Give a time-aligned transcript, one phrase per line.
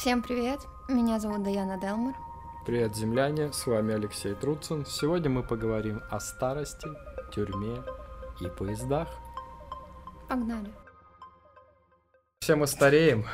[0.00, 2.14] Всем привет, меня зовут Даяна Делмар.
[2.64, 4.86] Привет, земляне, с вами Алексей Труцин.
[4.86, 6.88] Сегодня мы поговорим о старости,
[7.34, 7.82] тюрьме
[8.40, 9.10] и поездах.
[10.26, 10.72] Погнали.
[12.40, 13.26] Все мы стареем.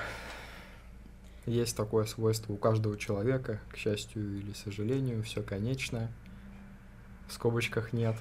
[1.45, 6.11] Есть такое свойство у каждого человека, к счастью или сожалению, все конечно.
[7.29, 8.17] В скобочках нет.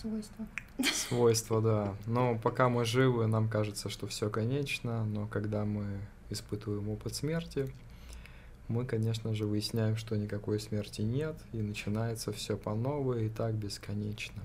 [0.00, 0.46] Свойства.
[0.92, 1.96] Свойства, да.
[2.06, 5.86] Но пока мы живы, нам кажется, что все конечно, но когда мы
[6.30, 7.72] испытываем опыт смерти,
[8.68, 13.54] мы, конечно же, выясняем, что никакой смерти нет, и начинается все по новой, и так
[13.54, 14.42] бесконечно.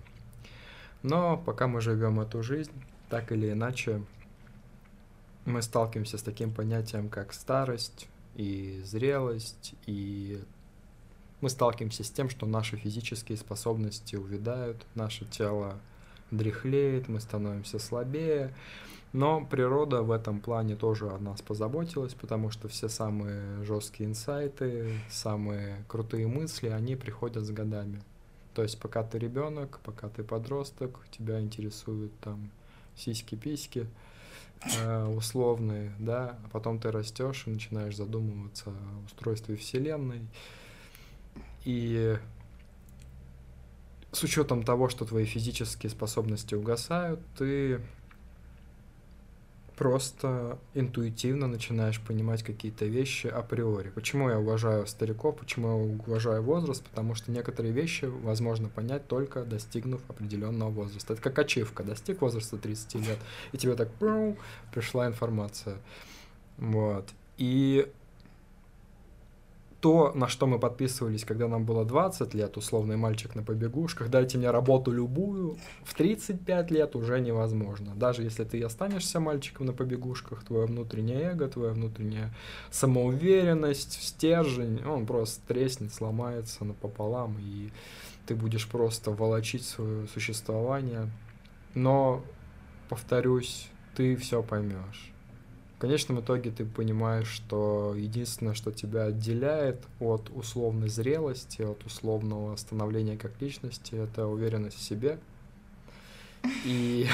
[1.04, 2.72] Но пока мы живем эту жизнь,
[3.10, 4.02] так или иначе,
[5.46, 10.42] мы сталкиваемся с таким понятием, как старость и зрелость, и
[11.44, 15.78] мы сталкиваемся с тем, что наши физические способности увядают, наше тело
[16.32, 18.56] дряхлеет, мы становимся слабее.
[19.12, 24.98] Но природа в этом плане тоже о нас позаботилась, потому что все самые жесткие инсайты,
[25.10, 28.02] самые крутые мысли, они приходят с годами.
[28.56, 32.52] То есть пока ты ребенок, пока ты подросток, тебя интересуют там
[32.96, 33.88] сиськи-письки
[34.80, 40.22] э, условные, да, а потом ты растешь и начинаешь задумываться о устройстве Вселенной,
[41.66, 42.18] и
[44.12, 47.82] с учетом того, что твои физические способности угасают, ты
[49.76, 53.90] просто интуитивно начинаешь понимать какие-то вещи априори.
[53.90, 56.84] Почему я уважаю стариков, почему я уважаю возраст?
[56.84, 61.14] Потому что некоторые вещи возможно понять только достигнув определенного возраста.
[61.14, 61.84] Это как ачивка.
[61.84, 63.18] Достиг возраста 30 лет,
[63.52, 63.90] и тебе так
[64.72, 65.78] пришла информация.
[66.58, 67.10] Вот.
[67.38, 67.92] И
[69.84, 74.38] то, на что мы подписывались, когда нам было 20 лет, условный мальчик на побегушках, дайте
[74.38, 77.94] мне работу любую, в 35 лет уже невозможно.
[77.94, 82.34] Даже если ты останешься мальчиком на побегушках, твое внутреннее эго, твоя внутренняя
[82.72, 87.70] самоуверенность, стержень, он просто треснет, сломается напополам, и
[88.26, 91.10] ты будешь просто волочить свое существование.
[91.76, 92.24] Но,
[92.88, 95.13] повторюсь, ты все поймешь
[95.84, 103.18] конечном итоге ты понимаешь, что единственное, что тебя отделяет от условной зрелости, от условного становления
[103.18, 105.20] как личности, это уверенность в себе.
[106.64, 107.06] И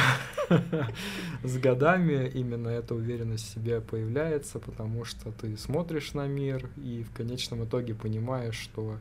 [1.44, 7.02] с годами именно эта уверенность в себе появляется, потому что ты смотришь на мир и
[7.02, 8.98] в конечном итоге понимаешь, что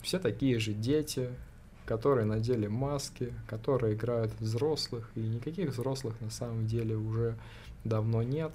[0.00, 1.28] все такие же дети,
[1.84, 7.36] которые надели маски, которые играют взрослых, и никаких взрослых на самом деле уже
[7.84, 8.52] давно нет.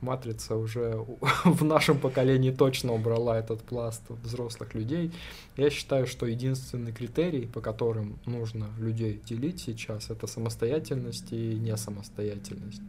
[0.00, 1.04] Матрица уже
[1.44, 5.12] в нашем поколении точно убрала этот пласт взрослых людей.
[5.56, 12.82] Я считаю, что единственный критерий, по которым нужно людей делить сейчас, это самостоятельность и несамостоятельность.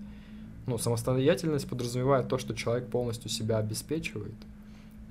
[0.68, 4.36] Ну, самостоятельность подразумевает то, что человек полностью себя обеспечивает,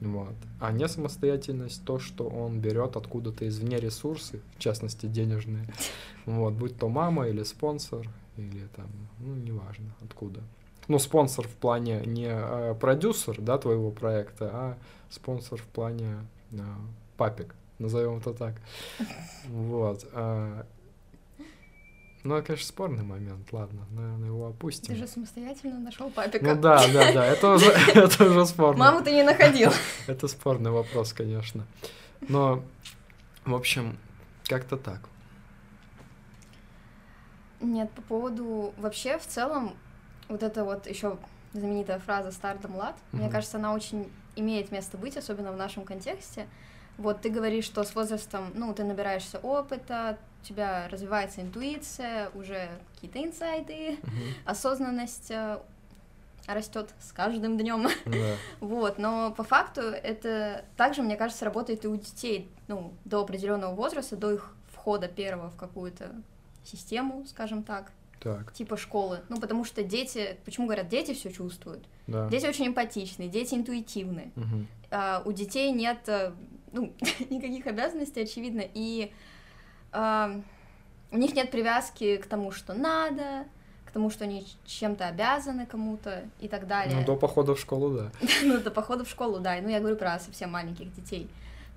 [0.00, 0.34] вот.
[0.60, 5.66] А не самостоятельность то, что он берет откуда-то извне ресурсы, в частности денежные,
[6.26, 8.86] вот, будь то мама или спонсор, или там,
[9.18, 10.40] ну, неважно, откуда
[10.88, 14.78] ну, спонсор в плане не э, продюсер, да, твоего проекта, а
[15.10, 16.56] спонсор в плане э,
[17.16, 18.54] папик, назовем это так.
[19.44, 20.06] Вот.
[20.12, 20.64] Э,
[22.24, 24.94] ну, это, конечно, спорный момент, ладно, наверное, его опустим.
[24.94, 26.44] Ты же самостоятельно нашел папика.
[26.44, 28.78] Ну да, да, да, это уже, это уже спорно.
[28.78, 29.70] Маму ты не находил.
[30.06, 31.66] Это спорный вопрос, конечно.
[32.20, 32.62] Но,
[33.44, 33.98] в общем,
[34.44, 35.00] как-то так.
[37.60, 38.74] Нет, по поводу...
[38.76, 39.74] Вообще, в целом,
[40.28, 41.18] вот эта вот еще
[41.52, 43.16] знаменитая фраза «стар да млад», mm-hmm.
[43.16, 46.46] мне кажется, она очень имеет место быть, особенно в нашем контексте.
[46.96, 52.68] Вот ты говоришь, что с возрастом, ну, ты набираешься опыта, у тебя развивается интуиция, уже
[52.94, 54.32] какие-то инсайты, mm-hmm.
[54.44, 55.58] осознанность э,
[56.46, 57.86] растет с каждым днем.
[58.04, 58.36] Yeah.
[58.60, 63.74] вот, но по факту это также, мне кажется, работает и у детей, ну, до определенного
[63.74, 66.10] возраста, до их входа первого в какую-то
[66.64, 67.92] систему, скажем так.
[68.20, 68.52] Так.
[68.52, 69.20] Типа школы.
[69.28, 71.84] Ну, потому что дети, почему говорят, дети все чувствуют?
[72.06, 72.28] Да.
[72.28, 74.32] Дети очень эмпатичны, дети интуитивны.
[74.36, 74.66] Угу.
[74.90, 76.32] А, у детей нет э,
[76.72, 76.92] ну,
[77.30, 79.12] никаких обязанностей, очевидно, и
[79.92, 80.40] а,
[81.10, 83.46] у них нет привязки к тому, что надо,
[83.84, 86.96] к тому, что они чем-то обязаны кому-то и так далее.
[86.96, 88.10] Ну, до похода в школу, да.
[88.42, 89.56] ну, до похода в школу, да.
[89.60, 91.28] Ну, я говорю про совсем маленьких детей.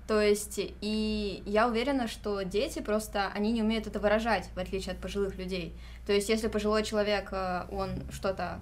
[0.06, 4.92] То есть, и я уверена, что дети просто, они не умеют это выражать, в отличие
[4.92, 5.74] от пожилых людей.
[6.06, 8.58] То есть, если пожилой человек, э, он что-то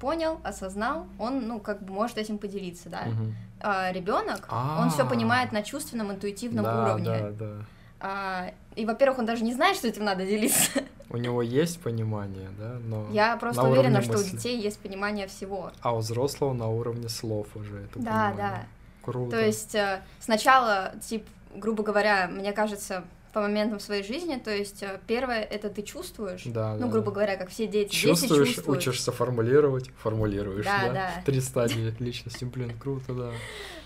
[0.00, 3.04] понял, осознал, он, ну, как бы может этим поделиться, да.
[3.06, 3.32] Угу.
[3.60, 7.06] А ребенок, он все понимает на чувственном, интуитивном да, уровне.
[7.06, 7.52] Да, да.
[7.98, 10.82] А, и, во-первых, он даже не знает, что этим надо делиться.
[11.08, 14.36] У него есть понимание, да, но Я просто на уверена, что у мысли.
[14.36, 15.70] детей есть понимание всего.
[15.80, 18.36] А у взрослого на уровне слов уже это Да, понимание.
[18.36, 18.66] да.
[19.06, 19.30] Круто.
[19.30, 21.24] То есть э, сначала, тип,
[21.54, 26.42] грубо говоря, мне кажется, по моментам своей жизни, то есть э, первое это ты чувствуешь,
[26.46, 27.14] да, ну, да, грубо да.
[27.14, 28.78] говоря, как все дети, Чувствуешь, дети чувствуют.
[28.80, 30.92] учишься формулировать, формулируешь, Да, да?
[30.92, 31.10] да.
[31.24, 33.32] Три стадии личности, блин, круто, да.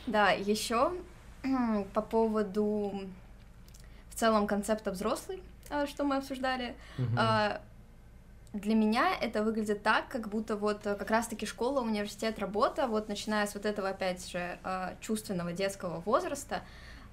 [0.07, 0.93] Да, еще
[1.95, 3.03] по поводу
[4.09, 7.19] в целом концепта взрослый, э, что мы обсуждали, Мгм.
[8.53, 13.09] Для меня это выглядит так, как будто вот э, как раз-таки школа, университет, работа, вот
[13.09, 16.63] начиная с вот этого, опять же, э, чувственного детского возраста,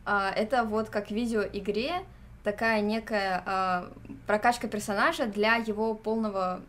[0.03, 2.05] а, это вот как в видеоигре
[2.43, 3.83] такая некая
[4.25, 6.61] прокачка персонажа для его полного,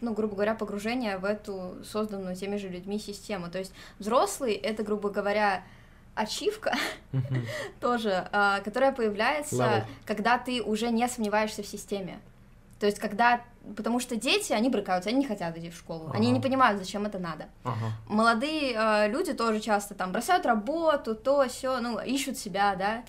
[0.00, 3.48] ну, грубо говоря, погружения в эту созданную теми же людьми систему.
[3.48, 5.62] То есть взрослый— это, грубо говоря,
[6.16, 6.74] ачивка
[7.80, 8.28] тоже,
[8.64, 12.18] которая появляется, когда ты уже не сомневаешься в системе.
[12.84, 13.40] То есть, когда...
[13.76, 16.10] Потому что дети, они брыкаются, они не хотят идти в школу.
[16.12, 16.34] Они Ага.
[16.36, 17.46] не понимают, зачем это надо.
[17.62, 17.92] Ага.
[18.06, 23.02] Молодые э, люди тоже часто там бросают работу, то, все, ну, ищут себя, да.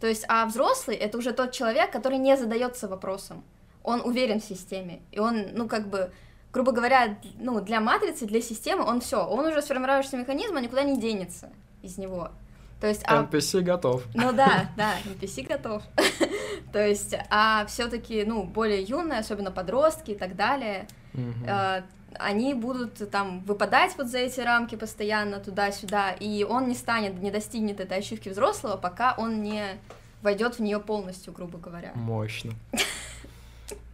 [0.00, 3.44] То есть, а взрослый это уже тот человек, который не задается вопросом.
[3.84, 4.98] Он уверен в системе.
[5.12, 6.10] И он, ну, как бы,
[6.52, 10.82] грубо говоря, ну, для матрицы, для системы, он все, он уже сформировавшийся механизм, он никуда
[10.82, 11.50] не денется
[11.82, 12.32] из него.
[12.80, 14.04] То есть, а NPC готов.
[14.14, 15.82] ну да, да, NPC готов.
[16.72, 21.82] То есть, а все-таки, ну, более юные, особенно подростки и так далее, э,
[22.14, 27.30] они будут там выпадать вот за эти рамки постоянно туда-сюда, и он не станет, не
[27.30, 29.78] достигнет этой ачивки взрослого, пока он не
[30.22, 31.92] войдет в нее полностью, грубо говоря.
[31.94, 32.52] Мощно.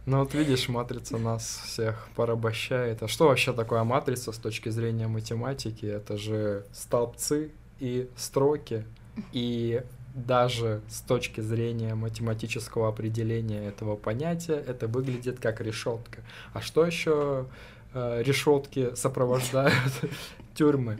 [0.05, 3.03] Ну вот видишь, матрица нас всех порабощает.
[3.03, 5.85] А что вообще такое матрица с точки зрения математики?
[5.85, 8.85] Это же столбцы и строки.
[9.33, 9.83] И
[10.13, 16.21] даже с точки зрения математического определения этого понятия это выглядит как решетка.
[16.53, 17.45] А что еще
[17.93, 19.73] решетки сопровождают
[20.55, 20.99] тюрьмы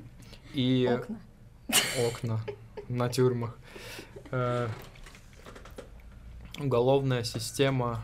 [0.54, 1.20] и Окна.
[2.08, 2.40] окна
[2.90, 3.58] на тюрьмах?
[4.32, 4.68] Э,
[6.60, 8.04] Уголовная система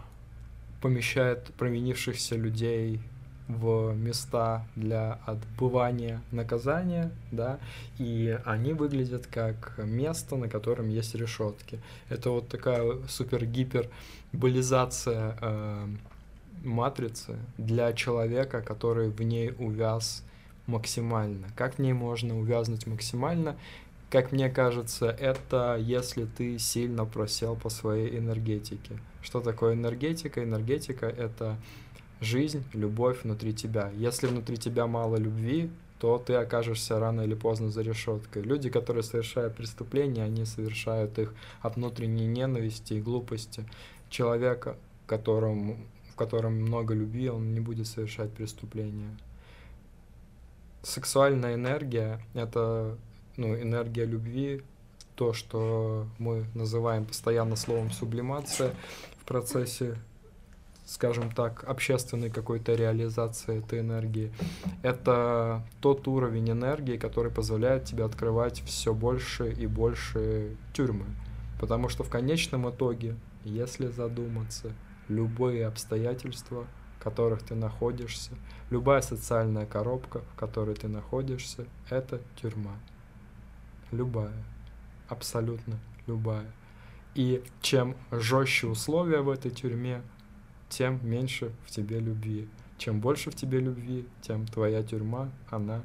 [0.79, 3.01] помещает провинившихся людей
[3.47, 7.59] в места для отбывания наказания, да,
[7.97, 11.79] и они выглядят как место, на котором есть решетки.
[12.09, 15.87] Это вот такая супер-гипер-болизация э,
[16.63, 20.23] матрицы для человека, который в ней увяз
[20.67, 21.47] максимально.
[21.55, 23.55] Как в ней можно увязнуть максимально?
[24.09, 28.97] Как мне кажется, это если ты сильно просел по своей энергетике.
[29.21, 30.43] Что такое энергетика?
[30.43, 31.57] Энергетика— это
[32.21, 33.91] жизнь, любовь внутри тебя.
[33.95, 35.69] Если внутри тебя мало любви,
[35.99, 38.41] то ты окажешься рано или поздно за решеткой.
[38.41, 43.65] Люди, которые совершают преступления, они совершают их от внутренней ненависти и глупости.
[44.09, 44.75] Человека,
[45.07, 45.77] которому,
[46.11, 49.17] в котором много любви, он не будет совершать преступления.
[50.81, 52.97] Сексуальная энергия— это
[53.37, 54.61] ну, энергия любви,
[55.15, 58.73] то, что мы называем постоянно словом сублимация
[59.21, 59.97] в процессе
[60.93, 64.31] скажем так, общественной какой-то реализации этой энергии.
[64.83, 71.05] Это тот уровень энергии, который позволяет тебе открывать все больше и больше тюрьмы.
[71.59, 74.71] Потому что в конечном итоге, если задуматься,
[75.07, 76.67] любые обстоятельства,
[76.99, 78.29] в которых ты находишься,
[78.69, 82.77] любая социальная коробка, в которой ты находишься, это тюрьма.
[83.91, 84.43] Любая.
[85.09, 86.45] Абсолютно любая.
[87.15, 90.03] И чем жестче условия в этой тюрьме,
[90.73, 92.47] тем меньше в тебе любви.
[92.77, 95.83] Чем больше в тебе любви, тем твоя тюрьма, она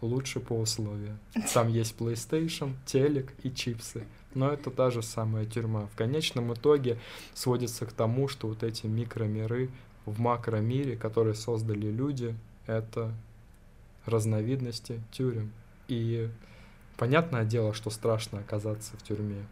[0.00, 1.18] лучше по условиям.
[1.52, 4.04] Там есть PlayStation, телек и чипсы.
[4.34, 5.86] Но это та же самая тюрьма.
[5.92, 6.98] В конечном итоге
[7.34, 9.70] сводится к тому, что вот эти микромиры
[10.06, 12.34] в макромире, которые создали люди,
[12.66, 13.12] это
[14.06, 15.52] разновидности тюрем.
[15.88, 16.30] И
[16.96, 19.44] понятное дело, что страшно оказаться в тюрьме.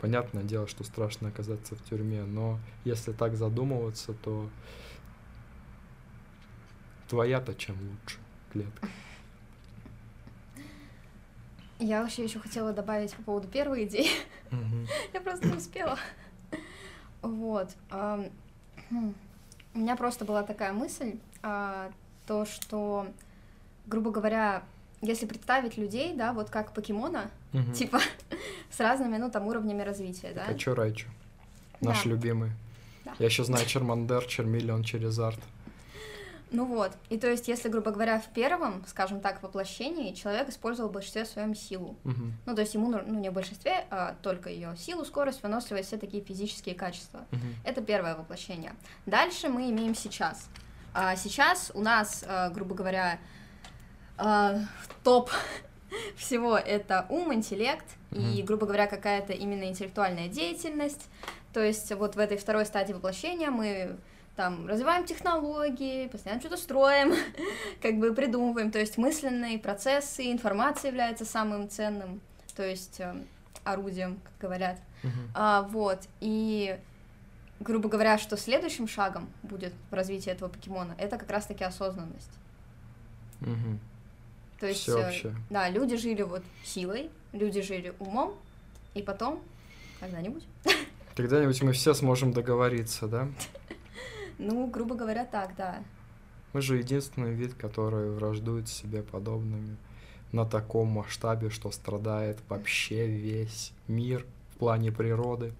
[0.00, 4.48] Понятное дело, что страшно оказаться в тюрьме, но если так задумываться, то
[7.08, 8.18] твоя-то чем лучше
[8.50, 8.88] клетка.
[11.78, 14.08] Я вообще еще хотела добавить по поводу первой идеи.
[14.50, 14.86] Мгм.
[15.12, 15.98] Я просто не успела.
[17.22, 17.70] Вот.
[17.90, 19.14] хм.
[19.74, 21.90] У меня просто была такая мысль, а,
[22.26, 23.06] то, что,
[23.86, 24.64] грубо говоря,
[25.00, 27.72] если представить людей, да, вот как покемона, Мгм.
[27.72, 28.00] типа
[28.70, 30.44] с разными, ну, там, уровнями развития, да?
[30.44, 31.08] Качу Райчу.
[31.80, 32.10] Наш Да.
[32.10, 32.52] любимый.
[33.04, 33.12] Да.
[33.18, 35.40] Я еще знаю Чермандер, Чермиллион, Черезард.
[36.52, 40.90] Ну вот, и то есть, если, грубо говоря, в первом, скажем так, воплощении человек использовал
[40.90, 41.96] в большинстве своем силу.
[42.04, 42.22] Угу.
[42.46, 45.96] Ну, то есть ему, ну, не в большинстве, а только ее силу, скорость, выносливость, все
[45.96, 47.20] такие физические качества.
[47.30, 47.40] Угу.
[47.64, 48.74] Это первое воплощение.
[49.06, 50.48] Дальше мы имеем сейчас.
[50.92, 53.20] А сейчас у нас, а, грубо говоря,
[54.18, 54.58] а,
[55.04, 55.30] топ
[56.16, 61.06] всего это ум, интеллект и, грубо говоря, какая-то именно интеллектуальная деятельность.
[61.52, 63.96] То есть вот в этой второй стадии воплощения мы
[64.36, 67.14] там развиваем технологии, постоянно что-то строим,
[67.82, 68.70] как бы придумываем.
[68.70, 72.20] То есть мысленные процессы, информация является самым ценным,
[72.56, 73.14] то есть э,
[73.64, 74.78] орудием, как говорят.
[75.34, 76.78] А, вот, и,
[77.58, 82.30] грубо говоря, что следующим шагом будет в развитии этого покемона, это как раз-таки осознанность.
[84.58, 88.34] То есть, Всё э, да, люди жили вот силой, люди жили умом,
[88.94, 89.40] и потом,
[90.00, 90.44] когда-нибудь,
[91.16, 93.28] Когда-нибудь мы все сможем договориться, да?
[94.38, 95.82] ну, грубо говоря, так, да.
[96.52, 99.76] Мы же единственный вид, который враждует себе подобными
[100.32, 105.52] на таком масштабе, что страдает вообще весь мир в плане природы.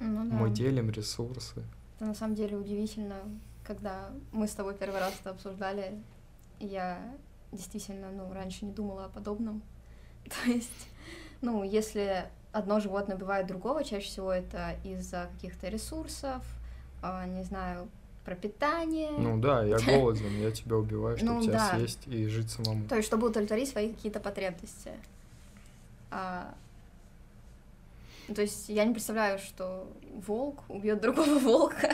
[0.00, 0.34] Ну, да.
[0.34, 1.62] Мы делим ресурсы.
[1.96, 3.16] Это на самом деле удивительно,
[3.64, 6.02] когда мы с тобой первый раз это обсуждали,
[6.60, 7.00] я
[7.52, 9.62] действительно, ну, раньше не думала о подобном.
[10.44, 10.88] То есть,
[11.40, 16.42] ну, если одно животное убивает другого, чаще всего это из-за каких-то ресурсов,
[17.02, 17.88] а, не знаю,
[18.24, 19.10] пропитания.
[19.10, 21.76] Ну да, я голоден, я тебя убиваю, чтобы Ну тебя да.
[21.76, 22.86] съесть и жить самому.
[22.88, 24.92] То есть, чтобы удовлетворить свои какие-то потребности.
[26.10, 26.54] А,
[28.34, 29.86] то есть, я не представляю, что
[30.26, 31.92] волк убьет другого волка.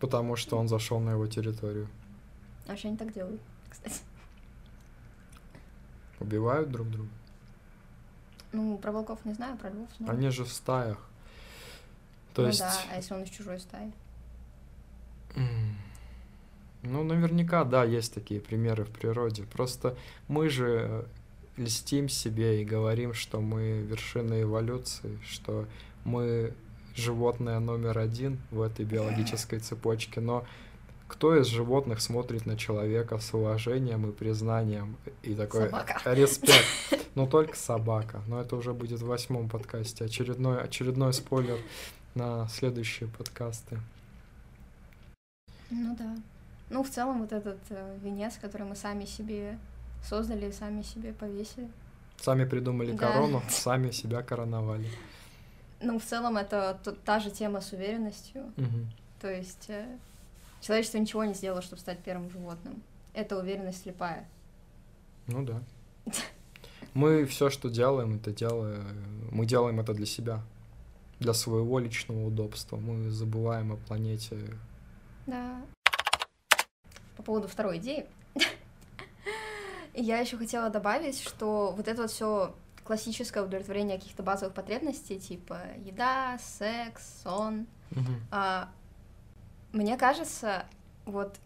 [0.00, 1.88] Потому что он зашел на его территорию.
[2.66, 3.96] Вообще они так делают, кстати.
[6.20, 7.10] Убивают друг друга.
[8.52, 10.12] Ну, про волков не знаю, про львов знаю.
[10.12, 10.98] Они же в стаях.
[12.34, 13.92] То ну есть, да, а если он из чужой стаи?
[16.82, 19.44] ну, наверняка, да, есть такие примеры в природе.
[19.44, 19.96] Просто
[20.26, 21.04] мы же э,
[21.56, 25.66] льстим себе и говорим, что мы вершина эволюции, что
[26.04, 26.54] мы
[26.94, 30.20] животное номер один в этой биологической цепочке.
[30.20, 30.46] Но
[31.08, 36.00] кто из животных смотрит на человека с уважением и признанием и такой Собака.
[36.14, 36.64] респект?
[37.14, 38.22] Ну, только собака.
[38.28, 40.04] Но это уже будет в восьмом подкасте.
[40.04, 41.58] Очередной, очередной спойлер
[42.14, 43.80] на следующие подкасты.
[45.70, 46.16] Ну да.
[46.70, 49.58] Ну, в целом, вот этот э, венец, который мы сами себе
[50.04, 51.68] создали, сами себе повесили.
[52.20, 53.10] Сами придумали Да.
[53.12, 54.88] корону, сами себя короновали.
[55.80, 58.44] Ну, в целом, это та же тема с уверенностью.
[59.20, 59.86] То есть э,
[60.60, 62.82] человечество ничего не сделало, чтобы стать первым животным.
[63.14, 64.28] Это уверенность слепая.
[65.26, 65.62] Ну да.
[66.94, 68.82] Мы все, что делаем, это делаем,
[69.30, 70.42] мы делаем это для себя,
[71.20, 72.76] для своего личного удобства.
[72.76, 74.38] Мы забываем о планете.
[75.26, 75.60] Да.
[77.16, 78.06] По поводу второй идеи.
[79.94, 85.60] Я еще хотела добавить, что вот это вот все классическое удовлетворение каких-то базовых потребностей, типа
[85.84, 88.20] еда, секс, сон, Мгм.
[88.30, 88.68] А,
[89.72, 90.66] мне кажется,
[91.04, 91.36] вот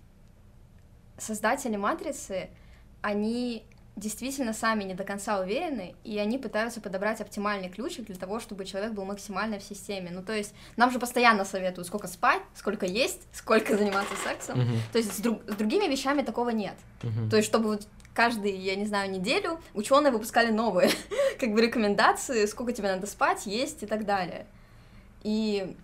[1.18, 2.50] создатели матрицы,
[3.00, 3.64] они
[3.94, 8.64] действительно сами не до конца уверены, и они пытаются подобрать оптимальный ключик для того, чтобы
[8.64, 10.10] человек был максимально в системе.
[10.10, 14.60] Ну, то есть, нам же постоянно советуют, сколько спать, сколько есть, сколько заниматься сексом.
[14.60, 14.78] Мгм.
[14.92, 16.74] То есть, с, друг- с другими вещами такого нет.
[17.02, 17.28] Мгм.
[17.28, 20.90] То есть, чтобы вот каждый, я не знаю, неделю ученые выпускали новые,
[21.38, 24.46] как бы рекомендации, сколько тебе надо спать, есть и так далее.
[25.22, 25.76] И,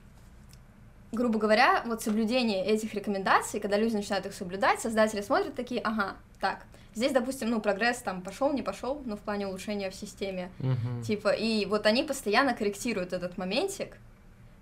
[1.12, 6.16] грубо говоря, вот соблюдение этих рекомендаций, когда люди начинают их соблюдать, создатели смотрят такие, ага,
[6.40, 10.50] так, здесь, допустим, ну, прогресс там пошел, не пошел, ну, в плане улучшения в системе,
[10.58, 11.02] Мгм.
[11.02, 13.96] типа, и вот они постоянно корректируют этот моментик,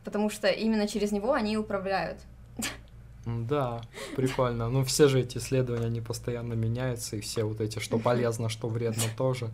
[0.04, 2.18] потому что именно через него они и управляют.
[3.26, 3.80] Да,
[4.14, 4.68] прикольно.
[4.68, 8.68] Ну, все же эти исследования, они постоянно меняются, и все вот эти, что полезно, что
[8.68, 9.50] вредно тоже.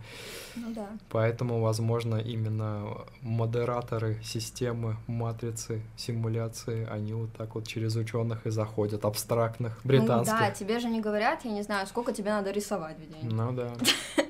[0.55, 0.87] Ну да.
[1.09, 9.05] Поэтому, возможно, именно модераторы системы, матрицы, симуляции, они вот так вот через ученых и заходят,
[9.05, 10.53] абстрактных, Ну да, британских.
[10.53, 13.31] тебе же не говорят, я не знаю, сколько тебе надо рисовать в день.
[13.31, 13.73] Ну да.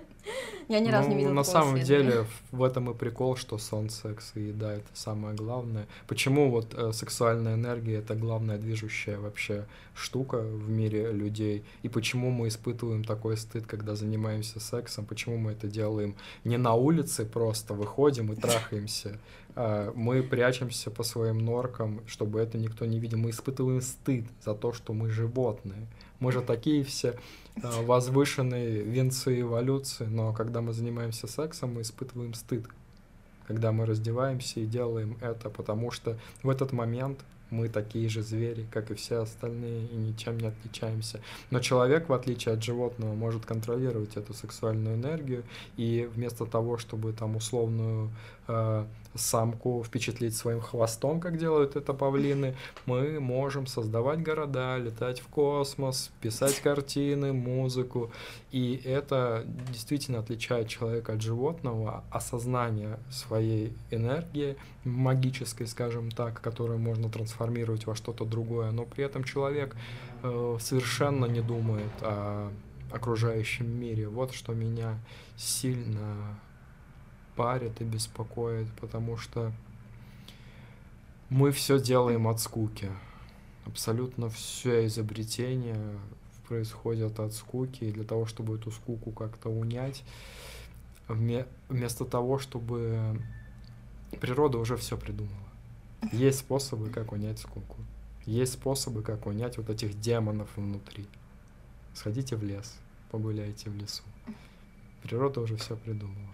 [0.73, 2.11] Я ни разу не Ну, видела На самом исследования.
[2.11, 5.85] деле в в этом и прикол, что сон, секс и еда это самое главное.
[6.07, 11.63] Почему вот э, сексуальная энергия это главная движущая вообще штука в мире людей?
[11.83, 15.05] И почему мы испытываем такой стыд, когда занимаемся сексом?
[15.05, 19.19] Почему мы это делаем не на улице просто выходим и трахаемся?
[19.55, 23.19] а мы прячемся по своим норкам, чтобы это никто не видел.
[23.19, 25.87] Мы испытываем стыд за то, что мы животные.
[26.23, 27.15] Мы же такие все
[27.61, 32.65] а, возвышенные венцы эволюции, но когда мы занимаемся сексом, мы испытываем стыд,
[33.45, 38.65] когда мы раздеваемся и делаем это, потому что в этот момент мы такие же звери,
[38.71, 41.19] как и все остальные, и ничем не отличаемся.
[41.51, 45.43] Но человек, в отличие от животного, может контролировать эту сексуальную энергию,
[45.75, 48.11] и вместо того, чтобы там условную
[48.47, 52.55] э, самку впечатлить своим хвостом, как делают это павлины,
[52.85, 58.11] мы можем создавать города, летать в космос, писать картины, музыку.
[58.51, 67.09] И это действительно отличает человека от животного, осознание своей энергии, магической, скажем так, которую можно
[67.09, 68.71] трансформировать во что-то другое.
[68.71, 69.75] Но при этом человек
[70.23, 72.51] э, совершенно не думает о
[72.91, 74.07] окружающем мире.
[74.07, 74.99] Вот что меня
[75.35, 76.39] сильно
[77.35, 79.51] парит и беспокоит, потому что
[81.29, 82.91] мы все делаем от скуки.
[83.65, 85.97] Абсолютно все изобретения
[86.47, 90.03] происходят от скуки, и для того, чтобы эту скуку как-то унять,
[91.07, 93.19] вместо того, чтобы
[94.19, 95.47] природа уже все придумала.
[96.11, 97.77] Есть способы, как унять скуку.
[98.25, 101.07] Есть способы, как унять вот этих демонов внутри.
[101.93, 102.75] Сходите в лес,
[103.09, 104.03] погуляйте в лесу.
[105.01, 106.32] Природа уже все придумала.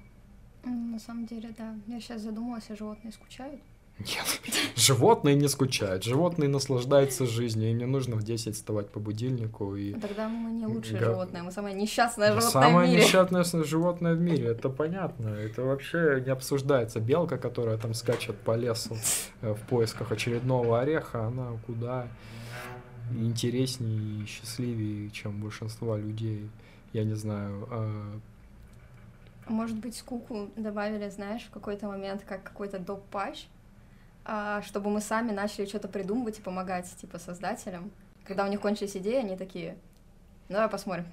[0.70, 1.76] На самом деле, да.
[1.88, 3.62] Я сейчас задумалась, а животные скучают?
[4.00, 4.42] Нет,
[4.78, 9.92] животные не скучают, животные наслаждаются жизнью, им не нужно в 10 вставать по будильнику и...
[10.00, 11.08] Тогда мы не лучшее Га...
[11.08, 13.02] животное, мы самое несчастное животное самое в мире.
[13.02, 17.02] Самое несчастное животное в мире, это понятно, это вообще не обсуждается.
[17.02, 18.98] Белка, которая там скачет по лесу
[19.42, 22.08] э, в поисках очередного ореха, она куда
[23.12, 26.50] интереснее и счастливее, чем большинство людей,
[26.94, 28.20] я не знаю, а,
[29.50, 33.48] может быть, скуку добавили, знаешь, в какой-то момент, как какой-то доп-патч,
[34.26, 37.92] а, чтобы мы сами начали что-то придумывать и помогать, типа, создателям.
[38.26, 39.78] Когда у них кончились идеи, они такие,
[40.50, 41.06] «Ну, давай посмотрим.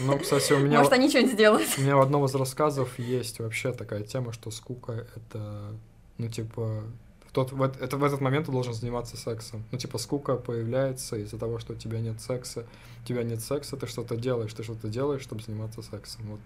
[0.00, 0.78] Ну, кстати, у меня...
[0.78, 1.68] Может, они что-нибудь сделают.
[1.78, 5.74] У меня в одном из рассказов есть вообще такая тема, что скука— это,
[6.18, 6.84] ну, типа,
[7.26, 9.64] в тот, в, это, в этот момент ты должен заниматься сексом.
[9.72, 12.66] Ну, типа, скука появляется из-за того, что у тебя нет секса.
[13.02, 16.24] У тебя нет секса, ты что-то делаешь, ты что-то делаешь, чтобы заниматься сексом.
[16.26, 16.40] Вот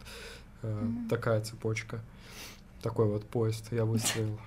[0.62, 1.08] mm-hmm.
[1.08, 2.00] такая цепочка.
[2.82, 4.38] Такой вот поезд я выстроил.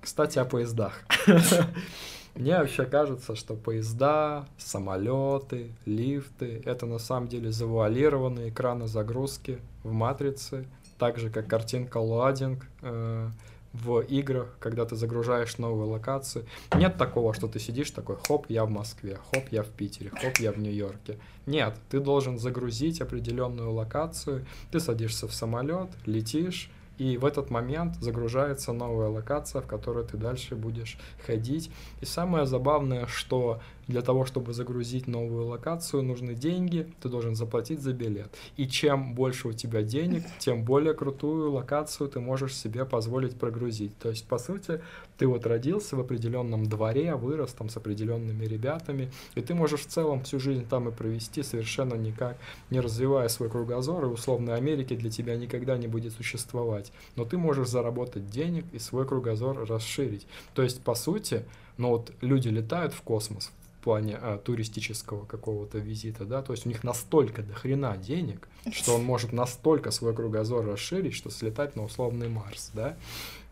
[0.00, 1.04] Кстати, о поездах.
[2.34, 9.92] Мне вообще кажется, что поезда, самолеты, лифты— это на самом деле завуалированные экраны загрузки в
[9.92, 10.66] матрице,
[10.98, 13.30] так же, как картинка лоадинг э,
[13.72, 16.44] в играх, когда ты загружаешь новые локации.
[16.74, 20.38] Нет такого, что ты сидишь такой, хоп, я в Москве, хоп, я в Питере, хоп,
[20.38, 21.18] я в Нью-Йорке.
[21.46, 27.96] Нет, ты должен загрузить определенную локацию, ты садишься в самолет, летишь, и в этот момент
[27.96, 31.70] загружается новая локация, в которой ты дальше будешь ходить.
[32.02, 37.80] И самое забавное, что для того, чтобы загрузить новую локацию, нужны деньги, ты должен заплатить
[37.80, 38.34] за билет.
[38.56, 43.96] И чем больше у тебя денег, тем более крутую локацию ты можешь себе позволить прогрузить.
[43.98, 44.80] То есть, по сути,
[45.18, 49.86] ты вот родился в определенном дворе, вырос там с определенными ребятами, и ты можешь в
[49.86, 52.38] целом всю жизнь там и провести совершенно никак,
[52.70, 56.92] не развивая свой кругозор, и условной Америки для тебя никогда не будет существовать.
[57.16, 60.26] Но ты можешь заработать денег и свой кругозор расширить.
[60.54, 61.44] То есть, по сути,
[61.76, 66.66] ну вот люди летают в космос, в плане а, туристического какого-то визита, да, то есть
[66.66, 71.76] у них настолько до хрена денег, что он может настолько свой кругозор расширить, что слетать
[71.76, 72.98] на условный Марс, да,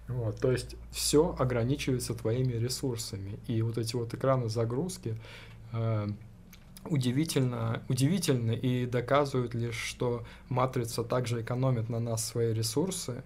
[0.06, 5.16] вот, то есть все ограничивается твоими ресурсами, и вот эти вот экраны загрузки
[5.72, 6.08] э,
[6.84, 13.24] удивительно, удивительно и доказывают лишь, что матрица также экономит на нас свои ресурсы,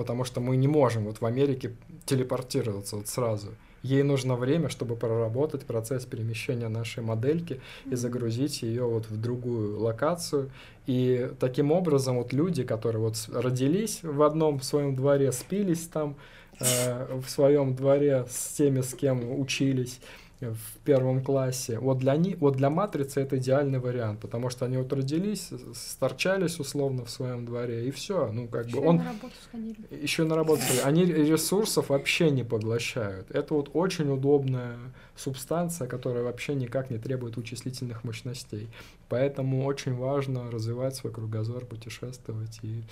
[0.00, 3.50] потому что мы не можем вот в Америке телепортироваться вот сразу
[3.82, 7.60] ей нужно время, чтобы проработать процесс перемещения нашей модельки
[7.90, 10.50] и загрузить ее вот в другую локацию.
[10.86, 16.16] И таким образом вот люди, которые вот родились в одном своем дворе, спились там
[16.58, 20.00] э, в своем дворе с теми, с кем учились,
[20.40, 21.78] в первом классе.
[21.78, 26.58] Вот для, них, вот для матрицы это идеальный вариант, потому что они вот родились, сторчались
[26.58, 28.30] условно в своем дворе, и все.
[28.32, 28.96] Ну, как еще бы он...
[28.96, 29.76] на работу сходили.
[30.02, 30.82] Еще на работу сходили.
[30.82, 33.30] Они ресурсов вообще не поглощают.
[33.30, 34.78] Это вот очень удобная
[35.16, 38.68] субстанция, которая вообще никак не требует вычислительных мощностей.
[39.08, 42.82] Поэтому очень важно развивать свой кругозор, путешествовать и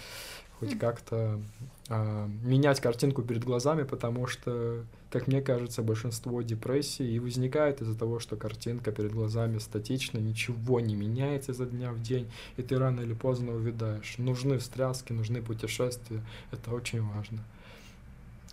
[0.58, 1.40] хоть как-то
[1.88, 7.96] а, менять картинку перед глазами, потому что, как мне кажется, большинство депрессий и возникает из-за
[7.96, 12.78] того, что картинка перед глазами статична, ничего не меняется изо дня в день, и ты
[12.78, 14.16] рано или поздно увядаешь.
[14.18, 17.44] Нужны встряски, нужны путешествия, это очень важно.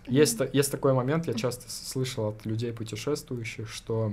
[0.06, 4.12] Есть, есть такой момент, я часто слышал от людей путешествующих, что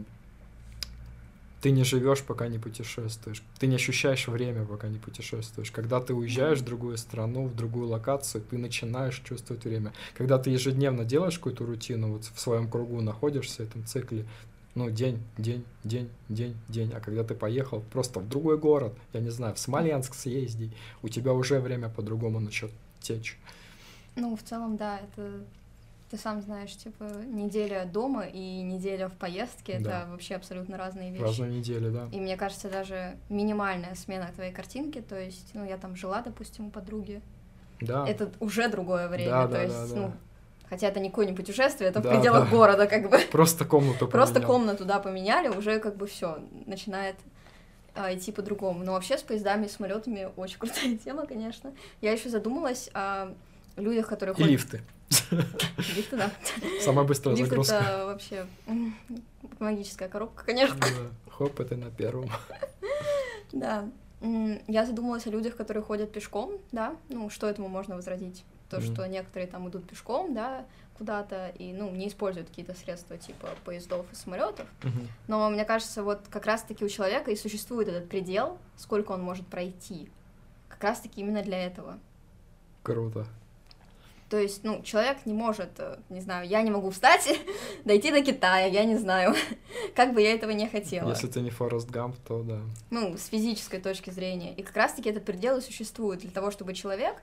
[1.63, 3.41] ты не живешь, пока не путешествуешь.
[3.57, 5.71] Ты не ощущаешь время, пока не путешествуешь.
[5.71, 9.93] Когда ты уезжаешь в другую страну, в другую локацию, ты начинаешь чувствовать время.
[10.13, 14.25] Когда ты ежедневно делаешь какую-то рутину, вот в своем кругу находишься в этом цикле,
[14.75, 16.91] Ну, день, день, день, день, день.
[16.93, 20.69] А когда ты поехал просто в другой город, я не знаю, в Смоленск съезди,
[21.01, 23.37] у тебя уже время по-другому начнет течь.
[24.17, 25.45] Ну, в целом, да, это
[26.09, 30.01] ты сам знаешь, типа, неделя дома и неделя в поездке да.
[30.01, 31.23] это вообще абсолютно разные вещи.
[31.23, 32.07] Разные недели, да.
[32.11, 36.67] И мне кажется, даже минимальная смена твоей картинки, то есть, ну, я там жила, допустим,
[36.67, 37.21] у подруги.
[37.81, 38.07] Да.
[38.07, 39.31] Это уже другое время.
[39.31, 39.95] Да, то да, есть, да, да.
[39.95, 40.13] ну,
[40.69, 42.55] хотя это не какое-нибудь путешествие, это да, в пределах да.
[42.55, 43.19] города, как бы.
[43.31, 47.15] Просто комнату Просто комнату, да, поменяли, уже как бы все начинает
[47.95, 48.83] а, идти по-другому.
[48.83, 51.73] Но вообще с поездами и самолетами очень крутая тема, конечно.
[52.01, 53.33] Я еще задумалась о
[53.75, 54.49] людях, которые ходят...
[54.49, 54.81] И лифты.
[55.95, 56.31] Лифты, да.
[56.81, 57.75] Самая быстрая Лифт загрузка.
[57.75, 58.45] это вообще
[59.59, 60.77] магическая коробка, конечно.
[60.79, 61.31] Да.
[61.31, 62.29] Хоп, это на первом.
[63.51, 63.89] Да.
[64.67, 68.45] Я задумалась о людях, которые ходят пешком, да, ну, что этому можно возразить?
[68.69, 70.65] То, mm что некоторые там идут пешком, да,
[70.97, 74.67] куда-то и, ну, не используют какие-то средства типа поездов и самолетов.
[74.81, 75.07] Mm-hmm.
[75.27, 79.45] Но мне кажется, вот как раз-таки у человека и существует этот предел, сколько он может
[79.47, 80.09] пройти.
[80.69, 81.99] Как раз-таки именно для этого.
[82.81, 83.27] Круто.
[84.33, 87.39] То есть, ну, человек не может, э, не знаю, я не могу встать,
[87.85, 89.35] дойти до Китая, я не знаю,
[89.95, 91.07] как бы я этого не хотела.
[91.07, 92.59] Если ты не Форест Гамп, то да.
[92.89, 94.55] Ну, с физической точки зрения.
[94.55, 97.17] И как раз-таки этот предел и существует для того, чтобы человек,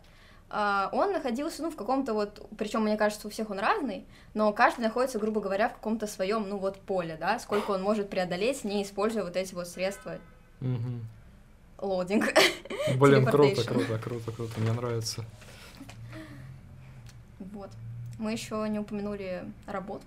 [0.51, 4.53] а, он находился, ну, в каком-то вот, причем мне кажется, у всех он разный, но
[4.53, 8.63] каждый находится, грубо говоря, в каком-то своем, ну, вот поле, да, сколько он может преодолеть,
[8.63, 10.19] не используя вот эти вот средства.
[11.81, 12.27] Лодинг.
[12.99, 15.25] Блин, круто, круто, круто, круто, мне нравится.
[17.53, 17.71] Вот.
[18.19, 20.05] Мы еще не упомянули работу.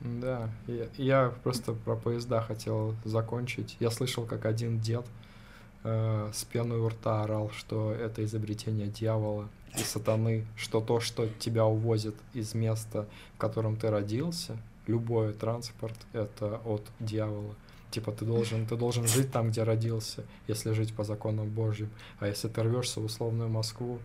[0.00, 3.76] Да, я, я просто про поезда хотел закончить.
[3.80, 5.04] Я слышал, как один дед
[5.82, 11.28] э, с пеной у рта орал, что это изобретение дьявола и сатаны, что то, что
[11.38, 17.54] тебя увозит из места, в котором ты родился, любой транспорт, это от дьявола.
[17.90, 21.90] Типа ты должен, ты должен жить там, где родился, если жить по законам Божьим.
[22.18, 23.98] А если ты рвешься в условную Москву,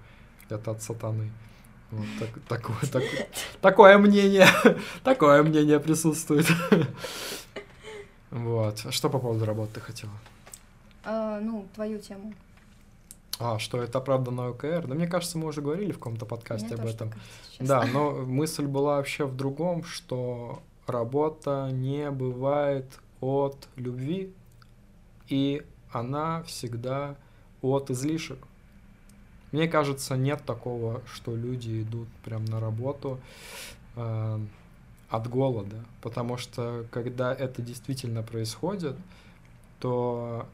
[0.50, 1.32] это от сатаны.
[1.92, 3.04] Вот так, такое, так,
[3.62, 4.48] такое мнение,
[5.04, 6.48] такое мнение присутствует.
[8.32, 8.80] Вот.
[8.90, 10.14] Что по поводу работы ты хотела?
[11.06, 12.34] А, ну, твою тему.
[13.40, 14.88] А, что это правда на ОКР?
[14.88, 17.10] Да мне кажется, мы уже говорили в каком-то подкасте мне об этом.
[17.10, 22.86] Кажется, да, но мысль была вообще в другом, что работа не бывает
[23.22, 24.34] от любви,
[25.28, 27.16] и она всегда
[27.62, 28.40] от излишек.
[29.54, 33.20] Мне кажется, нет такого, что люди идут прям на работу
[33.96, 34.40] э,
[35.10, 38.96] от голода, потому что когда это действительно происходит,
[39.80, 40.48] то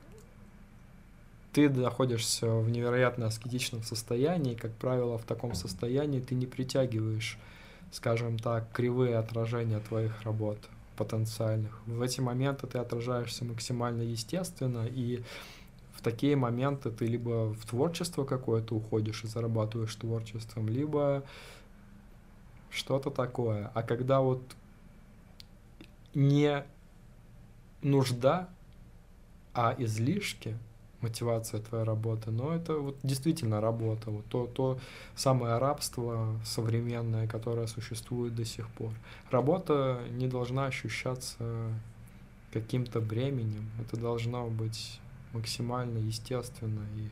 [1.54, 7.38] ты находишься в невероятно аскетичном состоянии, и, как правило, в таком состоянии ты не притягиваешь,
[7.94, 10.58] скажем так, кривые отражения твоих работ
[10.98, 11.80] потенциальных.
[11.86, 15.24] В эти моменты ты отражаешься максимально естественно, и
[16.00, 21.24] в такие моменты ты либо в творчество какое-то уходишь и зарабатываешь творчеством, либо
[22.70, 23.70] что-то такое.
[23.74, 24.42] А когда вот
[26.14, 26.64] не
[27.82, 28.50] нужда,
[29.54, 30.58] а излишки,
[31.02, 34.80] мотивация твоей работы, но это вот действительно работа, вот то, то
[35.16, 38.92] самое рабство современное, которое существует до сих пор.
[39.32, 41.74] Работа не должна ощущаться
[42.54, 45.02] каким-то бременем, это должно быть
[45.34, 47.10] максимально естественно, и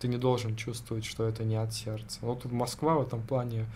[0.00, 2.18] ты не должен чувствовать, что это не от сердца.
[2.22, 3.66] Вот Москва в этом плане,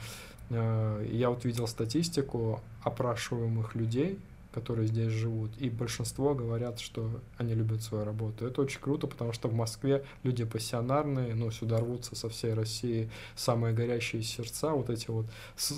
[0.50, 4.18] э, я вот видел статистику опрашиваемых людей,
[4.56, 8.46] которые здесь живут, и большинство говорят, что они любят свою работу.
[8.46, 13.10] Это очень круто, потому что в Москве люди пассионарные, ну, сюда рвутся со всей России
[13.34, 15.26] самые горящие сердца, вот эти вот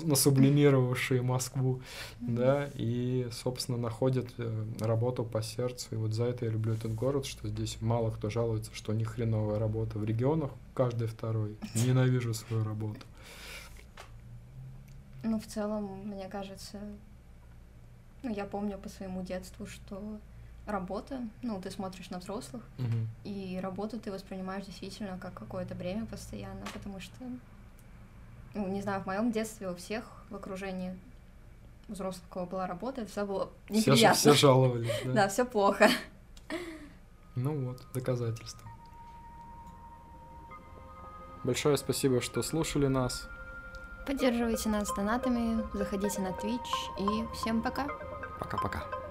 [0.03, 1.81] насублимировавшие Москву,
[2.21, 5.87] да, и, собственно, находят э, работу по сердцу.
[5.91, 9.09] И вот за это я люблю этот город, что здесь мало кто жалуется, что них
[9.09, 9.99] хреновая работа.
[9.99, 11.57] В регионах каждый второй.
[11.75, 13.01] Ненавижу свою работу.
[15.23, 16.79] Ну, в целом, мне кажется,
[18.23, 20.19] ну, я помню по своему детству, что
[20.65, 23.07] работа, ну, ты смотришь на взрослых, угу.
[23.23, 27.15] и работу ты воспринимаешь действительно как какое-то бремя постоянно, потому что,
[28.53, 30.97] ну, не знаю, в моем детстве у всех в окружении
[31.87, 34.15] взрослых, у кого была работа, это все было неприятно.
[34.15, 35.13] Все, все жаловались, да?
[35.13, 35.89] Да, все плохо.
[37.35, 38.67] Ну вот, доказательство.
[41.43, 43.27] Большое спасибо, что слушали нас.
[44.05, 46.59] Поддерживайте нас донатами, заходите на Twitch
[46.99, 47.87] и всем пока.
[48.39, 49.08] Пока-пока.